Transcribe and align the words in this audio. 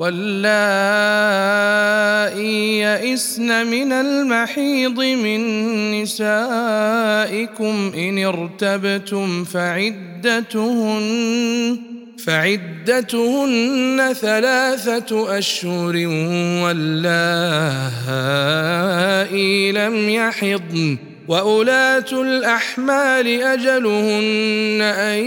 واللائي 0.00 1.54
يئسن 2.80 3.66
من 3.66 3.92
المحيض 3.92 5.00
من 5.00 5.40
نسائكم 6.02 7.92
إن 7.96 8.24
ارتبتم 8.24 9.44
فعدتهن 9.44 10.94
فعدتهن 12.26 14.12
ثلاثة 14.20 15.38
أشهر 15.38 16.06
واللائي 16.64 18.12
لم 19.72 20.08
يحضن. 20.08 21.13
وأولاة 21.28 22.12
الأحمال 22.12 23.42
أجلهن 23.42 24.80
أن 24.82 25.18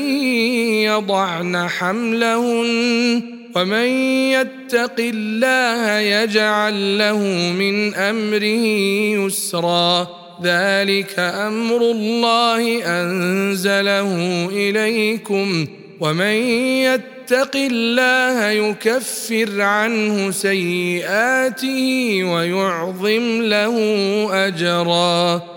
يضعن 0.84 1.68
حملهن 1.70 3.22
ومن 3.56 3.88
يتق 4.32 4.96
الله 5.00 6.00
يجعل 6.00 6.98
له 6.98 7.18
من 7.54 7.96
أمره 7.96 8.66
يسرا. 9.26 10.08
ذلك 10.44 11.20
أمر 11.20 11.82
الله 11.82 12.86
أنزله 12.86 14.12
إليكم 14.52 15.68
ومن 16.00 16.36
يتق 16.86 17.56
الله 17.56 18.50
يكفر 18.50 19.62
عنه 19.62 20.32
سيئاته 20.32 22.24
ويعظم 22.24 23.42
له 23.42 23.78
أجرا. 24.48 25.57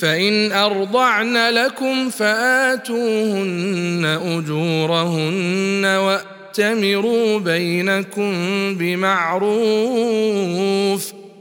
فإن 0.00 0.52
أرضعن 0.52 1.50
لكم 1.50 2.10
فآتوهن 2.10 4.04
أجورهن 4.22 5.84
وأ 5.84 6.36
فاعتمروا 6.56 7.38
بينكم 7.38 8.32
بمعروف 8.74 9.52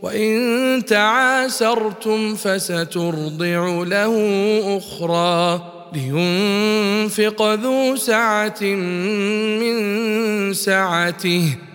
وإن 0.02 0.84
تعاسرتم 0.88 2.36
فسترضع 2.36 3.84
له 3.88 4.16
أخرى 4.78 5.72
لينفق 5.94 7.54
ذو 7.54 7.96
سعة 7.96 8.64
من 9.62 10.54
سعته 10.54 11.58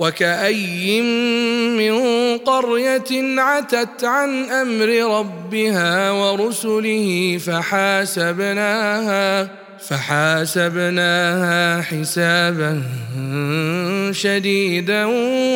وكأي 0.00 1.00
من 1.76 1.94
قرية 2.38 3.40
عتت 3.40 4.04
عن 4.04 4.44
أمر 4.44 5.18
ربها 5.18 6.10
ورسله 6.10 7.38
فحاسبناها 7.46 9.48
فحاسبناها 9.88 11.82
حسابا 11.82 12.82
شديدا 14.10 15.04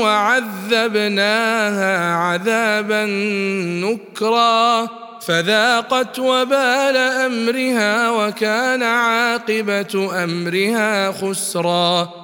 وعذبناها 0.02 2.14
عذابا 2.14 3.04
نكرا 3.84 4.88
فذاقت 5.26 6.18
وبال 6.18 6.96
أمرها 6.96 8.10
وكان 8.10 8.82
عاقبة 8.82 10.24
أمرها 10.24 11.12
خسرا 11.12 12.23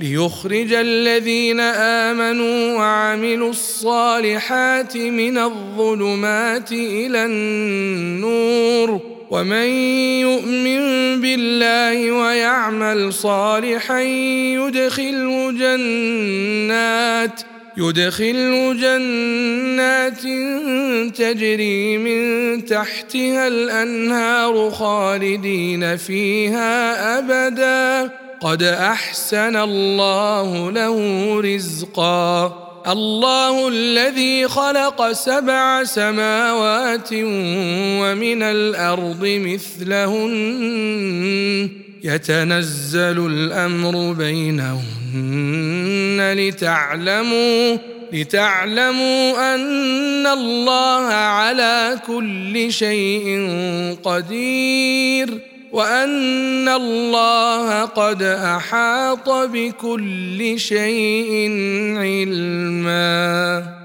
ليخرج 0.00 0.72
الذين 0.72 1.60
آمنوا 1.60 2.76
وعملوا 2.76 3.50
الصالحات 3.50 4.96
من 4.96 5.38
الظلمات 5.38 6.72
إلى 6.72 7.24
النور. 7.24 9.00
ومن 9.30 9.68
يؤمن 10.26 10.80
بالله 11.20 12.12
ويعمل 12.12 13.12
صالحا 13.12 14.00
يدخله 14.00 15.52
جنات 15.52 17.40
يدخل 17.76 18.76
جنات 18.80 20.22
تجري 21.16 21.98
من 21.98 22.64
تحتها 22.64 23.48
الأنهار 23.48 24.70
خالدين 24.70 25.96
فيها 25.96 27.18
أبدا. 27.18 28.29
قد 28.40 28.62
أحسن 28.62 29.56
الله 29.56 30.70
له 30.70 30.96
رزقا. 31.40 32.56
الله 32.86 33.68
الذي 33.68 34.48
خلق 34.48 35.12
سبع 35.12 35.84
سماوات 35.84 37.08
ومن 38.00 38.42
الأرض 38.42 39.22
مثلهن. 39.22 40.38
يتنزل 42.04 43.26
الأمر 43.26 44.12
بينهن 44.12 44.80
لتعلموا 46.36 47.76
لتعلموا 48.12 49.54
أن 49.54 50.26
الله 50.26 51.06
على 51.12 51.98
كل 52.06 52.72
شيء 52.72 53.48
قدير. 54.04 55.49
وأن 55.72 56.68
الله 56.68 57.84
قد 57.84 58.22
أحاط 58.22 59.28
بكل 59.30 60.58
شيء 60.58 61.32
علما. 61.98 63.79